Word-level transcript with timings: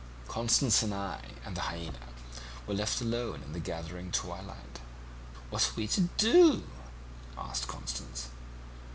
Constance 0.27 0.81
and 0.81 0.95
I 0.95 1.35
and 1.45 1.55
the 1.55 1.61
hyaena 1.61 2.07
were 2.65 2.73
left 2.73 3.01
alone 3.01 3.43
in 3.43 3.53
the 3.53 3.59
gathering 3.59 4.11
twilight. 4.11 4.79
"'What 5.51 5.69
are 5.69 5.75
we 5.75 5.85
to 5.89 6.01
do?' 6.17 6.63
asked 7.37 7.67
Constance. 7.67 8.29